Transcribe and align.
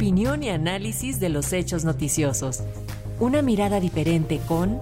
opinión 0.00 0.42
y 0.42 0.48
análisis 0.48 1.20
de 1.20 1.28
los 1.28 1.52
hechos 1.52 1.84
noticiosos. 1.84 2.62
Una 3.18 3.42
mirada 3.42 3.80
diferente 3.80 4.40
con 4.48 4.80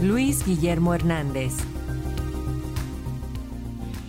Luis 0.00 0.44
Guillermo 0.44 0.92
Hernández. 0.92 1.52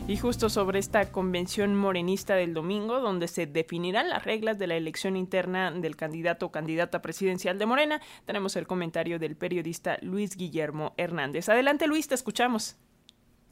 Y 0.07 0.17
justo 0.17 0.49
sobre 0.49 0.79
esta 0.79 1.11
convención 1.11 1.75
morenista 1.75 2.33
del 2.33 2.55
domingo, 2.55 2.99
donde 2.99 3.27
se 3.27 3.45
definirán 3.45 4.09
las 4.09 4.25
reglas 4.25 4.57
de 4.57 4.65
la 4.65 4.75
elección 4.75 5.17
interna 5.17 5.69
del 5.69 5.95
candidato 5.95 6.47
o 6.47 6.51
candidata 6.51 7.03
presidencial 7.03 7.59
de 7.59 7.67
Morena, 7.67 8.01
tenemos 8.25 8.55
el 8.55 8.65
comentario 8.65 9.19
del 9.19 9.35
periodista 9.35 9.99
Luis 10.01 10.35
Guillermo 10.35 10.95
Hernández. 10.97 11.47
Adelante 11.47 11.85
Luis, 11.85 12.07
te 12.07 12.15
escuchamos. 12.15 12.75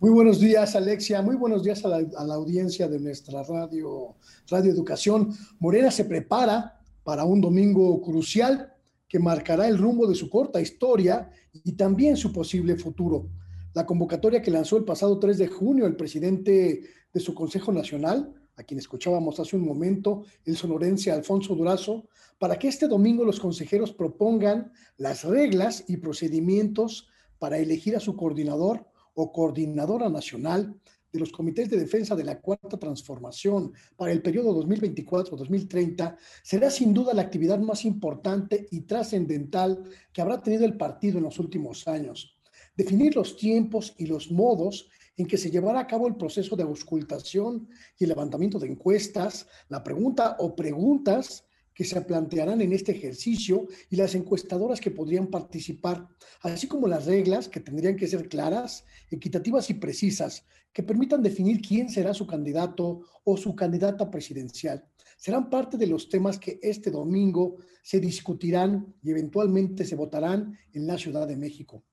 Muy 0.02 0.10
buenos 0.10 0.40
días, 0.40 0.76
Alexia. 0.76 1.22
Muy 1.22 1.36
buenos 1.36 1.62
días 1.62 1.86
a 1.86 1.90
la, 1.90 2.34
audiencia 2.34 2.88
de 2.88 3.00
nuestra 3.00 3.44
radio, 3.44 4.16
radio 4.50 4.72
Educación. 4.72 5.32
Morena 5.60 5.92
se 5.92 6.06
prepara 6.06 6.82
para 7.04 7.24
un 7.24 7.40
domingo 7.40 8.02
crucial 8.02 8.74
que 9.08 9.20
marcará 9.20 9.68
el 9.68 9.78
rumbo 9.78 10.08
de 10.08 10.16
su 10.16 10.28
corta 10.28 10.60
historia 10.60 11.30
y 11.54 11.74
también 11.74 12.18
su 12.18 12.34
posible 12.34 12.78
futuro. 12.78 13.30
La 13.76 13.86
convocatoria 13.86 14.42
que 14.42 14.50
lanzó 14.50 14.76
el 14.76 14.86
pasado 14.86 15.20
3 15.20 15.38
de 15.38 15.48
junio 15.48 15.86
el 15.86 15.96
presidente 15.96 16.82
de 17.14 17.20
su 17.20 17.36
Consejo 17.36 17.72
Nacional, 17.72 18.34
a 18.56 18.64
quien 18.64 18.80
escuchábamos 18.80 19.40
hace 19.40 19.56
un 19.56 19.68
momento, 19.68 20.24
el 20.46 20.58
sonorense 20.58 21.12
Alfonso 21.12 21.54
Durazo, 21.54 22.10
para 22.40 22.58
que 22.58 22.70
este 22.70 22.88
domingo 22.88 23.24
los 23.24 23.40
consejeros 23.40 23.94
propongan 23.94 24.72
las 24.98 25.26
reglas 25.26 25.84
y 25.88 25.98
procedimientos 25.98 27.08
para 27.38 27.60
elegir 27.60 27.96
a 27.96 28.00
su 28.00 28.16
coordinador 28.16 28.90
o 29.14 29.32
coordinadora 29.32 30.10
nacional 30.10 30.76
de 31.12 31.20
los 31.20 31.32
comités 31.32 31.70
de 31.70 31.78
defensa 31.78 32.16
de 32.16 32.24
la 32.24 32.40
cuarta 32.40 32.78
transformación 32.78 33.74
para 33.96 34.12
el 34.12 34.22
periodo 34.22 34.64
2024-2030 34.64 36.16
será 36.42 36.70
sin 36.70 36.94
duda 36.94 37.14
la 37.14 37.22
actividad 37.22 37.60
más 37.60 37.84
importante 37.86 38.68
y 38.72 38.82
trascendental 38.82 39.84
que 40.14 40.22
habrá 40.22 40.42
tenido 40.42 40.66
el 40.66 40.78
partido 40.78 41.18
en 41.18 41.26
los 41.26 41.40
últimos 41.40 41.88
años. 41.88 42.38
Definir 42.76 43.16
los 43.16 43.36
tiempos 43.36 43.94
y 43.98 44.06
los 44.06 44.32
modos 44.32 44.90
en 45.18 45.28
que 45.28 45.38
se 45.38 45.52
llevará 45.52 45.82
a 45.82 45.88
cabo 45.88 46.08
el 46.08 46.16
proceso 46.16 46.56
de 46.56 46.64
auscultación 46.64 47.68
y 47.98 48.06
el 48.06 48.10
levantamiento 48.10 48.58
de 48.60 48.68
encuestas, 48.68 49.48
la 49.68 49.84
pregunta 49.84 50.38
o 50.40 50.56
preguntas 50.56 51.46
que 51.74 51.86
se 51.86 52.02
plantearán 52.02 52.62
en 52.62 52.74
este 52.74 52.92
ejercicio 52.92 53.68
y 53.90 53.96
las 53.96 54.16
encuestadoras 54.16 54.82
que 54.82 54.92
podrían 54.92 55.28
participar, 55.28 56.08
así 56.42 56.68
como 56.68 56.88
las 56.88 57.06
reglas 57.06 57.48
que 57.48 57.60
tendrían 57.60 57.96
que 57.96 58.08
ser 58.08 58.28
claras, 58.28 58.84
equitativas 59.10 59.70
y 59.70 59.76
precisas, 59.76 60.46
que 60.74 60.84
permitan 60.84 61.22
definir 61.22 61.62
quién 61.62 61.90
será 61.90 62.14
su 62.14 62.26
candidato 62.26 63.02
o 63.24 63.38
su 63.38 63.56
candidata 63.56 64.10
presidencial. 64.10 64.86
Serán 65.18 65.50
parte 65.50 65.78
de 65.78 65.88
los 65.88 66.10
temas 66.10 66.40
que 66.40 66.60
este 66.62 66.90
domingo 66.90 67.58
se 67.84 68.00
discutirán 68.00 68.96
y 69.04 69.12
eventualmente 69.12 69.86
se 69.86 69.96
votarán 69.96 70.58
en 70.74 70.88
la 70.88 70.98
Ciudad 70.98 71.28
de 71.28 71.36
México. 71.36 71.84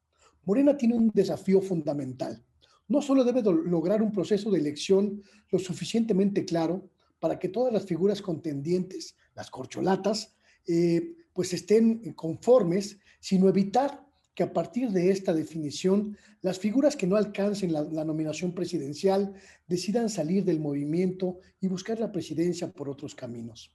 Morena 0.45 0.77
tiene 0.77 0.95
un 0.95 1.11
desafío 1.13 1.61
fundamental. 1.61 2.43
No 2.87 3.03
solo 3.03 3.23
debe 3.25 3.43
lograr 3.43 4.03
un 4.03 4.13
proceso 4.13 4.51
de 4.51 4.61
elección 4.61 5.23
lo 5.51 5.59
suficientemente 5.59 6.47
claro 6.47 6.89
para 7.21 7.39
que 7.39 7.49
todas 7.49 7.73
las 7.73 7.85
figuras 7.85 8.23
contendientes 8.23 9.15
las 9.39 9.51
corcholatas, 9.51 10.35
eh, 10.67 11.15
pues 11.33 11.53
estén 11.53 12.13
conformes, 12.15 12.99
sino 13.21 13.49
evitar 13.49 14.05
que 14.35 14.43
a 14.43 14.53
partir 14.53 14.91
de 14.91 15.13
esta 15.13 15.33
definición 15.33 16.17
las 16.43 16.59
figuras 16.59 16.97
que 16.97 17.07
no 17.07 17.15
alcancen 17.15 17.73
la, 17.73 17.83
la, 17.83 18.05
nominación 18.05 18.53
presidencial 18.53 19.33
decidan 19.69 20.11
salir 20.11 20.45
del 20.45 20.59
movimiento 20.59 21.39
y 21.61 21.69
buscar 21.69 22.01
la 22.01 22.11
presidencia 22.11 22.73
por 22.73 22.89
otros 22.89 23.15
caminos. 23.15 23.73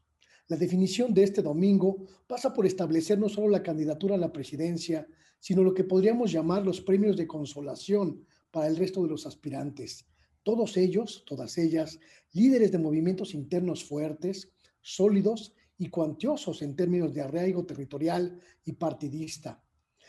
La 0.49 0.57
definición 0.57 1.13
de 1.13 1.23
este 1.23 1.41
domingo 1.41 2.05
pasa 2.27 2.53
por 2.53 2.65
establecer 2.65 3.17
no 3.17 3.29
solo 3.29 3.47
la 3.47 3.63
candidatura 3.63 4.15
a 4.15 4.17
la 4.25 4.33
presidencia, 4.33 5.07
sino 5.39 5.63
lo 5.63 5.73
que 5.73 5.85
podríamos 5.85 6.29
llamar 6.29 6.65
los 6.65 6.81
premios 6.81 7.15
de 7.15 7.27
consolación 7.27 8.25
para 8.51 8.67
el 8.67 8.75
resto 8.75 9.01
de 9.01 9.09
los 9.09 9.25
aspirantes. 9.25 10.05
Todos 10.43 10.75
ellos, 10.75 11.23
todas 11.25 11.57
ellas, 11.57 11.99
líderes 12.33 12.73
de 12.73 12.79
movimientos 12.79 13.33
internos 13.33 13.85
fuertes, 13.85 14.49
sólidos 14.81 15.53
y 15.83 15.89
cuantiosos 15.89 16.61
en 16.61 16.77
términos 16.77 17.13
de 17.13 17.21
arraigo 17.21 17.65
territorial 17.65 18.39
y 18.63 18.71
partidista. 18.71 19.61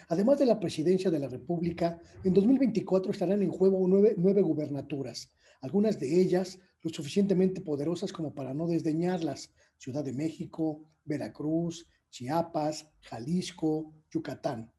Además 0.09 0.39
de 0.39 0.47
la 0.47 0.61
presidencia 0.61 1.11
de 1.11 1.19
la 1.19 1.27
República, 1.27 1.99
en 2.23 2.33
2024 2.33 3.11
estarán 3.11 3.43
en 3.43 3.51
juego 3.51 3.85
nueve, 3.89 4.15
nueve 4.17 4.43
gubernaturas, 4.43 5.33
algunas 5.63 5.99
de 5.99 6.21
ellas 6.21 6.61
lo 6.83 6.91
suficientemente 6.91 7.61
poderosas 7.61 8.13
como 8.13 8.33
para 8.33 8.55
no 8.55 8.69
desdeñarlas, 8.69 9.53
Ciudad 9.77 10.05
de 10.05 10.13
México, 10.13 10.85
Veracruz, 11.05 11.89
Chiapas, 12.09 12.87
Jalisco, 13.01 13.93
Yucatán. 14.13 14.71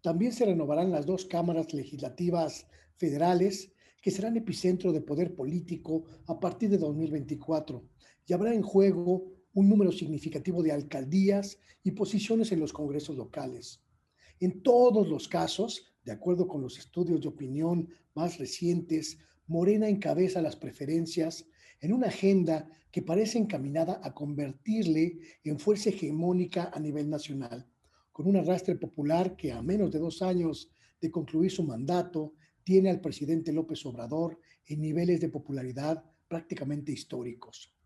También 0.00 0.32
se 0.32 0.46
renovarán 0.46 0.90
las 0.90 1.04
dos 1.04 1.26
cámaras 1.26 1.74
legislativas 1.74 2.66
federales 2.96 3.70
que 4.00 4.10
serán 4.10 4.38
epicentro 4.38 4.92
de 4.92 5.02
poder 5.02 5.34
político 5.34 6.04
a 6.26 6.40
partir 6.40 6.70
de 6.70 6.78
2024 6.78 7.84
y 8.26 8.32
habrá 8.32 8.54
en 8.54 8.62
juego 8.62 9.37
un 9.54 9.68
número 9.68 9.92
significativo 9.92 10.62
de 10.62 10.72
alcaldías 10.72 11.58
y 11.82 11.92
posiciones 11.92 12.52
en 12.52 12.60
los 12.60 12.72
congresos 12.72 13.16
locales. 13.16 13.82
En 14.40 14.62
todos 14.62 15.08
los 15.08 15.28
casos, 15.28 15.84
de 16.04 16.12
acuerdo 16.12 16.46
con 16.46 16.60
los 16.60 16.78
estudios 16.78 17.20
de 17.20 17.28
opinión 17.28 17.88
más 18.14 18.38
recientes, 18.38 19.18
Morena 19.46 19.88
encabeza 19.88 20.42
las 20.42 20.56
preferencias 20.56 21.46
en 21.80 21.92
una 21.92 22.08
agenda 22.08 22.68
que 22.90 23.02
parece 23.02 23.38
encaminada 23.38 24.00
a 24.02 24.14
convertirle 24.14 25.18
en 25.44 25.58
fuerza 25.58 25.90
hegemónica 25.90 26.70
a 26.72 26.78
nivel 26.80 27.08
nacional, 27.08 27.66
con 28.12 28.26
un 28.26 28.36
arrastre 28.36 28.76
popular 28.76 29.36
que 29.36 29.52
a 29.52 29.62
menos 29.62 29.90
de 29.92 29.98
dos 29.98 30.22
años 30.22 30.70
de 31.00 31.10
concluir 31.10 31.50
su 31.50 31.64
mandato 31.64 32.34
tiene 32.64 32.90
al 32.90 33.00
presidente 33.00 33.52
López 33.52 33.84
Obrador 33.86 34.38
en 34.66 34.80
niveles 34.80 35.20
de 35.20 35.28
popularidad 35.28 36.04
prácticamente 36.28 36.92
históricos 36.92 37.77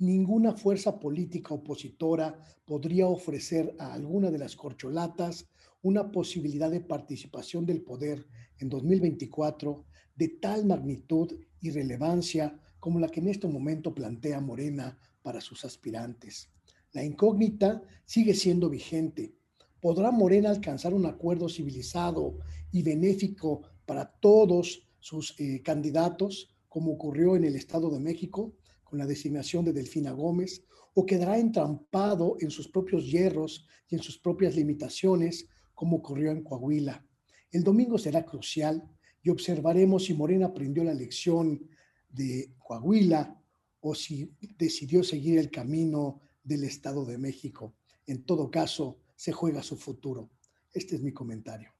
ninguna 0.00 0.54
fuerza 0.54 0.98
política 0.98 1.54
opositora 1.54 2.42
podría 2.64 3.06
ofrecer 3.06 3.76
a 3.78 3.92
alguna 3.92 4.30
de 4.30 4.38
las 4.38 4.56
corcholatas 4.56 5.46
una 5.82 6.10
posibilidad 6.10 6.70
de 6.70 6.80
participación 6.80 7.66
del 7.66 7.82
poder 7.82 8.26
en 8.58 8.70
2024 8.70 9.84
de 10.16 10.28
tal 10.28 10.64
magnitud 10.64 11.38
y 11.60 11.70
relevancia 11.70 12.58
como 12.78 12.98
la 12.98 13.08
que 13.08 13.20
en 13.20 13.28
este 13.28 13.46
momento 13.46 13.94
plantea 13.94 14.40
Morena 14.40 14.98
para 15.22 15.42
sus 15.42 15.66
aspirantes. 15.66 16.50
La 16.92 17.04
incógnita 17.04 17.82
sigue 18.06 18.32
siendo 18.32 18.70
vigente. 18.70 19.34
¿Podrá 19.80 20.10
Morena 20.10 20.48
alcanzar 20.48 20.94
un 20.94 21.04
acuerdo 21.04 21.48
civilizado 21.48 22.38
y 22.72 22.82
benéfico 22.82 23.62
para 23.84 24.10
todos 24.10 24.88
sus 24.98 25.38
eh, 25.38 25.60
candidatos, 25.62 26.56
como 26.68 26.92
ocurrió 26.92 27.36
en 27.36 27.44
el 27.44 27.56
Estado 27.56 27.90
de 27.90 28.00
México? 28.00 28.54
Con 28.90 28.98
la 28.98 29.06
designación 29.06 29.64
de 29.64 29.72
Delfina 29.72 30.10
Gómez 30.10 30.64
o 30.94 31.06
quedará 31.06 31.38
entrampado 31.38 32.36
en 32.40 32.50
sus 32.50 32.68
propios 32.68 33.10
hierros 33.10 33.66
y 33.88 33.94
en 33.94 34.02
sus 34.02 34.18
propias 34.18 34.56
limitaciones, 34.56 35.46
como 35.74 35.98
ocurrió 35.98 36.32
en 36.32 36.42
Coahuila. 36.42 37.06
El 37.52 37.62
domingo 37.62 37.96
será 37.96 38.26
crucial 38.26 38.82
y 39.22 39.30
observaremos 39.30 40.04
si 40.04 40.14
Morena 40.14 40.46
aprendió 40.46 40.82
la 40.82 40.94
lección 40.94 41.68
de 42.08 42.52
Coahuila 42.58 43.40
o 43.80 43.94
si 43.94 44.32
decidió 44.58 45.04
seguir 45.04 45.38
el 45.38 45.50
camino 45.50 46.20
del 46.42 46.64
Estado 46.64 47.04
de 47.04 47.18
México. 47.18 47.74
En 48.06 48.24
todo 48.24 48.50
caso, 48.50 48.98
se 49.14 49.32
juega 49.32 49.62
su 49.62 49.76
futuro. 49.76 50.30
Este 50.72 50.96
es 50.96 51.02
mi 51.02 51.12
comentario. 51.12 51.72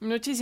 Muchísimas 0.00 0.36